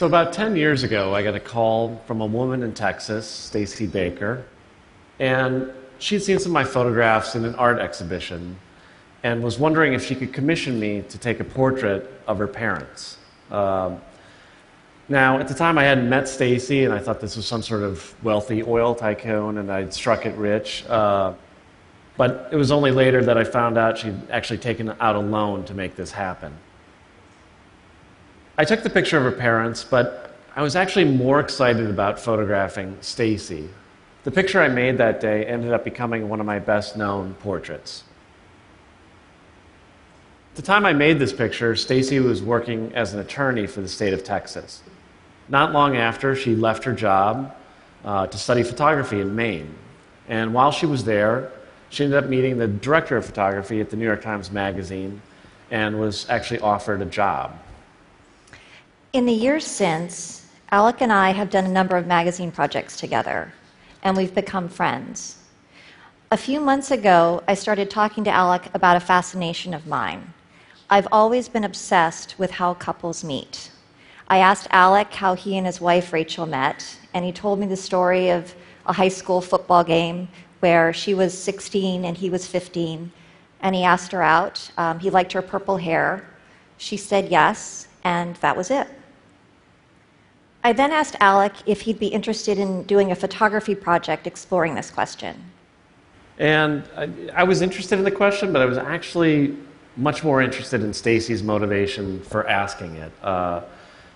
[0.00, 3.86] So about 10 years ago, I got a call from a woman in Texas, Stacey
[3.86, 4.46] Baker,
[5.18, 8.56] and she'd seen some of my photographs in an art exhibition
[9.24, 13.18] and was wondering if she could commission me to take a portrait of her parents.
[13.50, 14.00] Um,
[15.10, 17.82] now, at the time, I hadn't met Stacey, and I thought this was some sort
[17.82, 20.82] of wealthy oil tycoon, and I'd struck it rich.
[20.88, 21.34] Uh,
[22.16, 25.64] but it was only later that I found out she'd actually taken out a loan
[25.64, 26.56] to make this happen.
[28.60, 32.94] I took the picture of her parents, but I was actually more excited about photographing
[33.00, 33.70] Stacey.
[34.24, 38.04] The picture I made that day ended up becoming one of my best known portraits.
[40.50, 43.88] At the time I made this picture, Stacey was working as an attorney for the
[43.88, 44.82] state of Texas.
[45.48, 47.56] Not long after, she left her job
[48.04, 49.74] uh, to study photography in Maine.
[50.28, 51.50] And while she was there,
[51.88, 55.22] she ended up meeting the director of photography at the New York Times Magazine
[55.70, 57.56] and was actually offered a job.
[59.12, 63.52] In the years since, Alec and I have done a number of magazine projects together,
[64.04, 65.38] and we've become friends.
[66.30, 70.32] A few months ago, I started talking to Alec about a fascination of mine.
[70.88, 73.72] I've always been obsessed with how couples meet.
[74.28, 77.76] I asked Alec how he and his wife Rachel met, and he told me the
[77.76, 78.54] story of
[78.86, 80.28] a high school football game
[80.60, 83.10] where she was 16 and he was 15,
[83.62, 84.70] and he asked her out.
[84.78, 86.30] Um, he liked her purple hair.
[86.78, 88.86] She said yes, and that was it.
[90.62, 94.90] I then asked Alec if he'd be interested in doing a photography project exploring this
[94.90, 95.42] question.
[96.38, 99.56] And I, I was interested in the question, but I was actually
[99.96, 103.62] much more interested in Stacey's motivation for asking it, uh,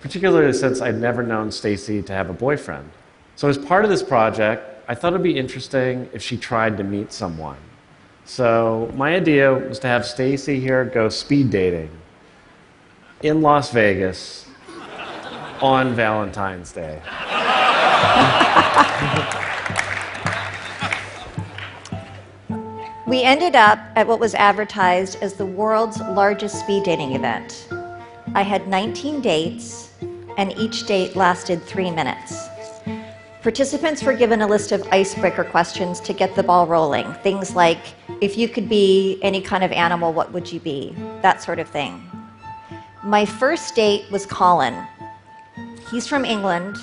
[0.00, 2.90] particularly since I'd never known Stacey to have a boyfriend.
[3.36, 6.84] So, as part of this project, I thought it'd be interesting if she tried to
[6.84, 7.56] meet someone.
[8.24, 11.90] So, my idea was to have Stacey here go speed dating
[13.22, 14.43] in Las Vegas
[15.60, 17.00] on Valentine's Day.
[23.06, 27.68] We ended up at what was advertised as the world's largest speed dating event.
[28.34, 29.92] I had 19 dates,
[30.36, 32.48] and each date lasted three minutes.
[33.42, 37.12] Participants were given a list of icebreaker questions to get the ball rolling.
[37.22, 40.96] Things like, if you could be any kind of animal, what would you be?
[41.20, 42.02] That sort of thing.
[43.04, 44.74] My first date was Colin.
[45.90, 46.76] He's from England,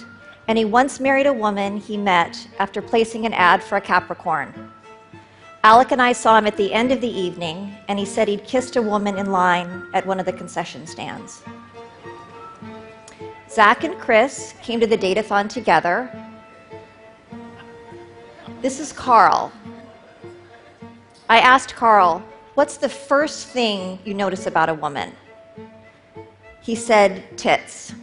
[0.48, 4.72] and he once married a woman he met after placing an ad for a Capricorn.
[5.64, 8.44] Alec and I saw him at the end of the evening, and he said he'd
[8.44, 11.44] kissed a woman in line at one of the concession stands.
[13.50, 16.10] Zach and Chris came to the datathon together.
[18.62, 19.52] This is Carl.
[21.30, 22.24] I asked Carl,
[22.54, 25.14] What's the first thing you notice about a woman?
[26.62, 27.94] He said, Tits.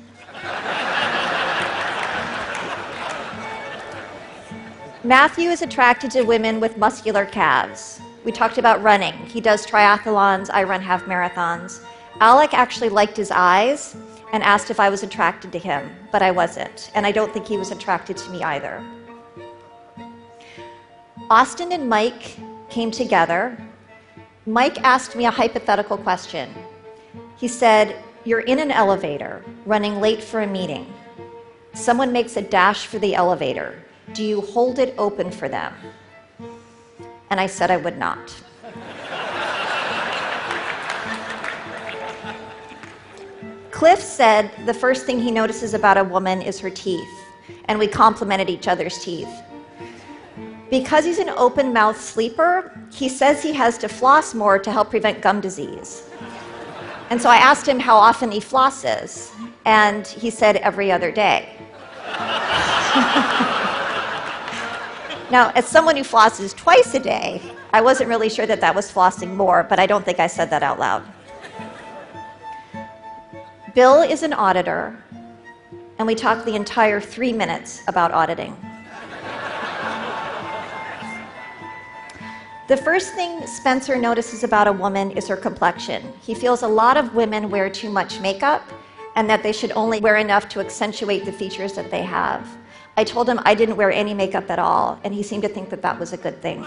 [5.08, 7.98] Matthew is attracted to women with muscular calves.
[8.24, 9.14] We talked about running.
[9.24, 11.82] He does triathlons, I run half marathons.
[12.20, 13.96] Alec actually liked his eyes
[14.34, 17.46] and asked if I was attracted to him, but I wasn't, and I don't think
[17.46, 18.84] he was attracted to me either.
[21.30, 22.36] Austin and Mike
[22.68, 23.56] came together.
[24.44, 26.52] Mike asked me a hypothetical question.
[27.38, 30.92] He said, You're in an elevator, running late for a meeting.
[31.72, 33.82] Someone makes a dash for the elevator.
[34.12, 35.74] Do you hold it open for them?
[37.30, 38.34] And I said I would not.
[43.70, 47.08] Cliff said the first thing he notices about a woman is her teeth,
[47.66, 49.28] and we complimented each other's teeth.
[50.68, 54.90] Because he's an open mouth sleeper, he says he has to floss more to help
[54.90, 56.10] prevent gum disease.
[57.10, 59.30] And so I asked him how often he flosses,
[59.64, 61.54] and he said every other day.
[65.30, 67.42] now, as someone who flosses twice a day,
[67.72, 70.48] I wasn't really sure that that was flossing more, but I don't think I said
[70.50, 71.02] that out loud.
[73.74, 74.96] Bill is an auditor,
[75.98, 78.56] and we talked the entire three minutes about auditing.
[82.68, 86.02] The first thing Spencer notices about a woman is her complexion.
[86.20, 88.62] He feels a lot of women wear too much makeup
[89.16, 92.46] and that they should only wear enough to accentuate the features that they have.
[92.98, 95.70] I told him I didn't wear any makeup at all, and he seemed to think
[95.70, 96.66] that that was a good thing.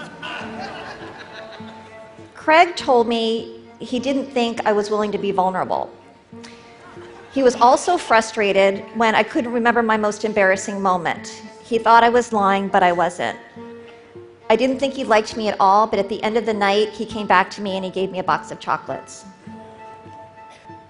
[2.36, 5.92] Craig told me he didn't think I was willing to be vulnerable.
[7.34, 11.44] He was also frustrated when I couldn't remember my most embarrassing moment.
[11.66, 13.38] He thought I was lying, but I wasn't.
[14.50, 16.92] I didn't think he liked me at all, but at the end of the night,
[16.92, 19.26] he came back to me and he gave me a box of chocolates.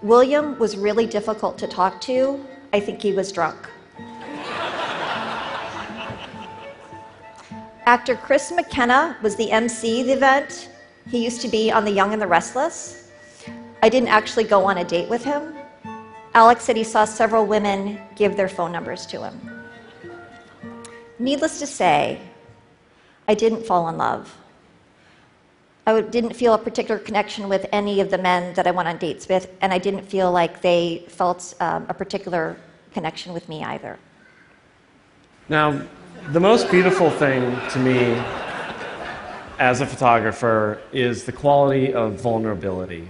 [0.03, 2.45] William was really difficult to talk to.
[2.73, 3.57] I think he was drunk.
[7.91, 10.69] Actor Chris McKenna was the MC of the event.
[11.09, 13.11] He used to be on The Young and the Restless.
[13.83, 15.53] I didn't actually go on a date with him.
[16.33, 19.35] Alec said he saw several women give their phone numbers to him.
[21.19, 22.21] Needless to say,
[23.27, 24.37] I didn't fall in love.
[25.85, 28.99] I didn't feel a particular connection with any of the men that I went on
[28.99, 32.55] dates with, and I didn't feel like they felt um, a particular
[32.93, 33.99] connection with me either.
[35.49, 35.81] Now,
[36.31, 38.13] the most beautiful thing to me
[39.59, 43.07] as a photographer is the quality of vulnerability.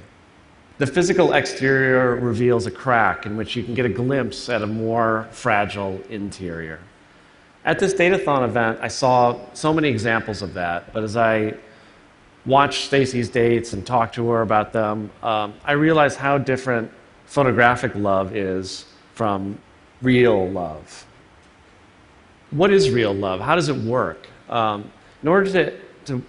[0.80, 4.68] The physical exterior reveals a crack in which you can get a glimpse at a
[4.68, 6.80] more fragile interior.
[7.64, 11.54] At this Datathon event, I saw so many examples of that, but as I
[12.46, 16.92] watched Stacey's dates and talked to her about them, um, I realized how different
[17.28, 19.60] photographic love is from
[20.02, 21.06] real love.
[22.52, 23.40] What is real love?
[23.40, 24.28] How does it work?
[24.50, 26.22] Um, in order to, to,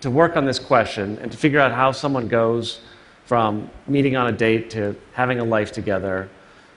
[0.00, 2.80] to work on this question and to figure out how someone goes
[3.24, 6.28] from meeting on a date to having a life together,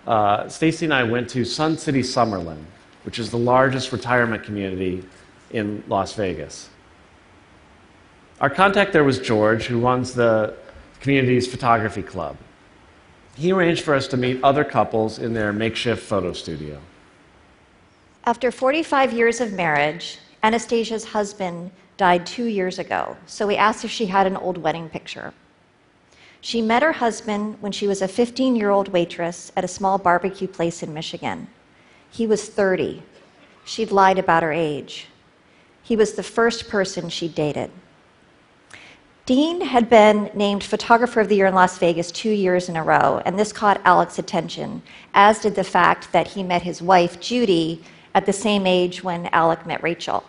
[0.07, 2.63] uh, Stacey and I went to Sun City Summerlin,
[3.03, 5.03] which is the largest retirement community
[5.51, 6.69] in Las Vegas.
[8.39, 10.55] Our contact there was George, who runs the
[11.01, 12.35] community's photography club.
[13.35, 16.81] He arranged for us to meet other couples in their makeshift photo studio.
[18.23, 23.89] After 45 years of marriage, Anastasia's husband died two years ago, so we asked if
[23.89, 25.33] she had an old wedding picture.
[26.39, 29.97] She met her husband when she was a 15 year old waitress at a small
[29.97, 31.47] barbecue place in Michigan.
[32.11, 33.01] He was 30.
[33.65, 35.07] She'd lied about her age.
[35.81, 37.71] He was the first person she'd dated.
[39.25, 42.83] Dean had been named Photographer of the Year in Las Vegas two years in a
[42.83, 44.83] row, and this caught Alec's attention,
[45.13, 49.27] as did the fact that he met his wife, Judy, at the same age when
[49.27, 50.23] Alec met Rachel.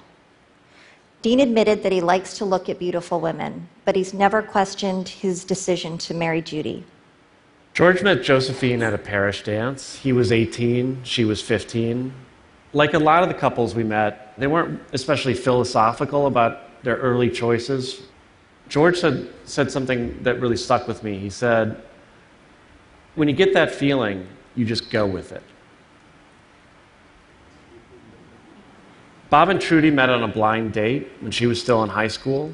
[1.22, 5.44] Dean admitted that he likes to look at beautiful women, but he's never questioned his
[5.44, 6.84] decision to marry Judy.
[7.74, 9.96] George met Josephine at a parish dance.
[9.96, 12.12] He was 18, she was 15.
[12.72, 17.30] Like a lot of the couples we met, they weren't especially philosophical about their early
[17.30, 18.02] choices.
[18.68, 21.18] George said, said something that really stuck with me.
[21.18, 21.80] He said,
[23.14, 25.42] When you get that feeling, you just go with it.
[29.32, 32.52] Bob and Trudy met on a blind date when she was still in high school.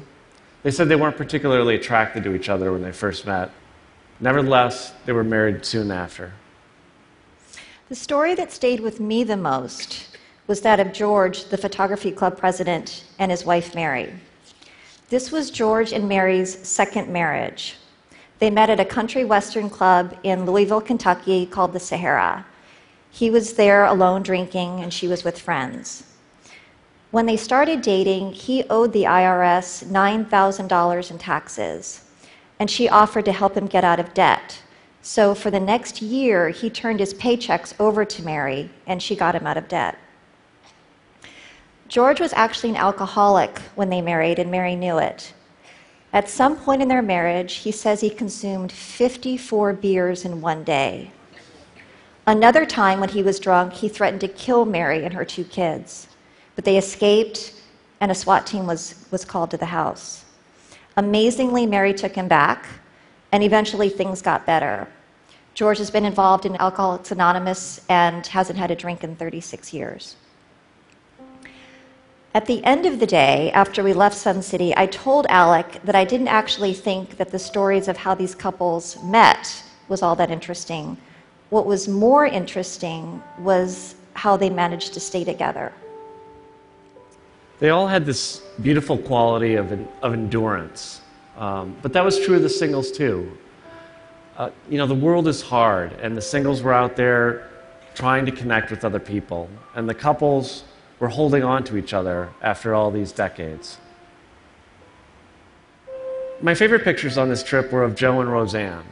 [0.63, 3.51] They said they weren't particularly attracted to each other when they first met.
[4.21, 6.31] Nevertheless, they were married soon after.
[7.89, 10.17] The story that stayed with me the most
[10.47, 14.13] was that of George, the photography club president, and his wife Mary.
[15.09, 17.75] This was George and Mary's second marriage.
[18.39, 22.45] They met at a country western club in Louisville, Kentucky called the Sahara.
[23.11, 26.05] He was there alone drinking, and she was with friends.
[27.11, 32.03] When they started dating, he owed the IRS $9,000 in taxes,
[32.59, 34.61] and she offered to help him get out of debt.
[35.01, 39.33] So for the next year, he turned his paychecks over to Mary, and she got
[39.33, 39.97] him out of debt.
[41.87, 45.33] George was actually an alcoholic when they married, and Mary knew it.
[46.13, 51.09] At some point in their marriage, he says he consumed 54 beers in one day.
[52.27, 56.08] Another time, when he was drunk, he threatened to kill Mary and her two kids.
[56.59, 57.53] But they escaped,
[58.01, 60.25] and a SWAT team was, was called to the house.
[60.97, 62.67] Amazingly, Mary took him back,
[63.31, 64.85] and eventually things got better.
[65.53, 70.17] George has been involved in Alcoholics Anonymous and hasn't had a drink in 36 years.
[72.33, 75.95] At the end of the day, after we left Sun City, I told Alec that
[75.95, 80.29] I didn't actually think that the stories of how these couples met was all that
[80.29, 80.97] interesting.
[81.51, 85.71] What was more interesting was how they managed to stay together.
[87.59, 91.01] They all had this beautiful quality of, of endurance.
[91.37, 93.37] Um, but that was true of the singles too.
[94.37, 97.49] Uh, you know, the world is hard, and the singles were out there
[97.93, 100.63] trying to connect with other people, and the couples
[100.99, 103.77] were holding on to each other after all these decades.
[106.41, 108.85] My favorite pictures on this trip were of Joe and Roseanne.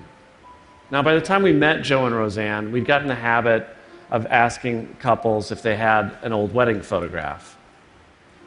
[0.92, 3.68] Now, by the time we met Joe and Roseanne, we'd gotten the habit
[4.12, 7.58] of asking couples if they had an old wedding photograph.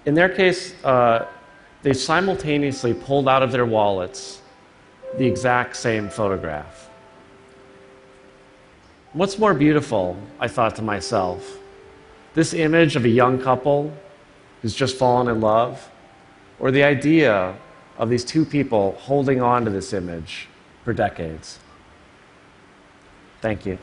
[0.06, 1.26] In their case, uh,
[1.82, 4.40] they simultaneously pulled out of their wallets
[5.16, 6.88] the exact same photograph.
[9.12, 11.58] What's more beautiful, I thought to myself,
[12.34, 13.92] this image of a young couple
[14.62, 15.90] who's just fallen in love,
[16.60, 17.56] or the idea
[17.98, 20.48] of these two people holding on to this image
[20.84, 21.58] for decades?
[23.40, 23.78] Thank you.